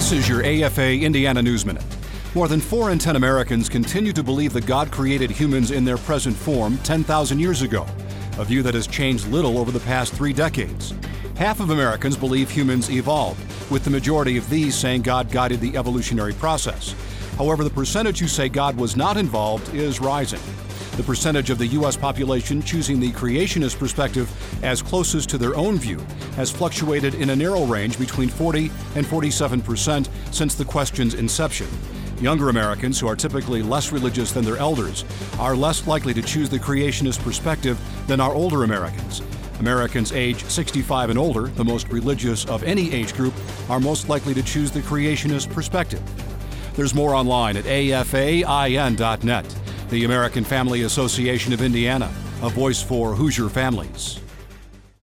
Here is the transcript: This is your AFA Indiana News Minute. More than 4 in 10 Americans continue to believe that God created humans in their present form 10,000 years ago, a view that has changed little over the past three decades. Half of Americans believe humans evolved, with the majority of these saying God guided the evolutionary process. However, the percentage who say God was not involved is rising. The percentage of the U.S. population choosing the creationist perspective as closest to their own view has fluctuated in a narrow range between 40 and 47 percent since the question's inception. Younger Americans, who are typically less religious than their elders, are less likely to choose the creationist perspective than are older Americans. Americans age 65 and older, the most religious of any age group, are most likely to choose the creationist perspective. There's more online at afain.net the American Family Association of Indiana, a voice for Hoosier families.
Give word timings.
This 0.00 0.12
is 0.12 0.28
your 0.30 0.42
AFA 0.42 0.94
Indiana 0.94 1.42
News 1.42 1.66
Minute. 1.66 1.84
More 2.34 2.48
than 2.48 2.58
4 2.58 2.90
in 2.90 2.98
10 2.98 3.16
Americans 3.16 3.68
continue 3.68 4.14
to 4.14 4.22
believe 4.22 4.54
that 4.54 4.64
God 4.64 4.90
created 4.90 5.30
humans 5.30 5.72
in 5.72 5.84
their 5.84 5.98
present 5.98 6.34
form 6.34 6.78
10,000 6.78 7.38
years 7.38 7.60
ago, 7.60 7.84
a 8.38 8.44
view 8.46 8.62
that 8.62 8.72
has 8.72 8.86
changed 8.86 9.28
little 9.28 9.58
over 9.58 9.70
the 9.70 9.80
past 9.80 10.14
three 10.14 10.32
decades. 10.32 10.94
Half 11.36 11.60
of 11.60 11.68
Americans 11.68 12.16
believe 12.16 12.48
humans 12.48 12.90
evolved, 12.90 13.40
with 13.70 13.84
the 13.84 13.90
majority 13.90 14.38
of 14.38 14.48
these 14.48 14.74
saying 14.74 15.02
God 15.02 15.30
guided 15.30 15.60
the 15.60 15.76
evolutionary 15.76 16.32
process. 16.32 16.94
However, 17.36 17.62
the 17.62 17.68
percentage 17.68 18.20
who 18.20 18.26
say 18.26 18.48
God 18.48 18.78
was 18.78 18.96
not 18.96 19.18
involved 19.18 19.74
is 19.74 20.00
rising. 20.00 20.40
The 21.00 21.06
percentage 21.06 21.48
of 21.48 21.56
the 21.56 21.66
U.S. 21.68 21.96
population 21.96 22.60
choosing 22.60 23.00
the 23.00 23.10
creationist 23.12 23.78
perspective 23.78 24.30
as 24.62 24.82
closest 24.82 25.30
to 25.30 25.38
their 25.38 25.56
own 25.56 25.78
view 25.78 25.98
has 26.36 26.50
fluctuated 26.50 27.14
in 27.14 27.30
a 27.30 27.36
narrow 27.36 27.64
range 27.64 27.98
between 27.98 28.28
40 28.28 28.70
and 28.96 29.06
47 29.06 29.62
percent 29.62 30.10
since 30.30 30.54
the 30.54 30.64
question's 30.66 31.14
inception. 31.14 31.68
Younger 32.20 32.50
Americans, 32.50 33.00
who 33.00 33.08
are 33.08 33.16
typically 33.16 33.62
less 33.62 33.92
religious 33.92 34.32
than 34.32 34.44
their 34.44 34.58
elders, 34.58 35.06
are 35.38 35.56
less 35.56 35.86
likely 35.86 36.12
to 36.12 36.20
choose 36.20 36.50
the 36.50 36.58
creationist 36.58 37.24
perspective 37.24 37.80
than 38.06 38.20
are 38.20 38.34
older 38.34 38.64
Americans. 38.64 39.22
Americans 39.58 40.12
age 40.12 40.44
65 40.44 41.08
and 41.08 41.18
older, 41.18 41.46
the 41.46 41.64
most 41.64 41.88
religious 41.88 42.44
of 42.44 42.62
any 42.62 42.92
age 42.92 43.14
group, 43.14 43.32
are 43.70 43.80
most 43.80 44.10
likely 44.10 44.34
to 44.34 44.42
choose 44.42 44.70
the 44.70 44.80
creationist 44.80 45.50
perspective. 45.50 46.02
There's 46.74 46.94
more 46.94 47.14
online 47.14 47.56
at 47.56 47.64
afain.net 47.64 49.46
the 49.90 50.04
American 50.04 50.44
Family 50.44 50.82
Association 50.82 51.52
of 51.52 51.62
Indiana, 51.62 52.10
a 52.42 52.48
voice 52.48 52.80
for 52.80 53.14
Hoosier 53.14 53.48
families. 53.48 54.20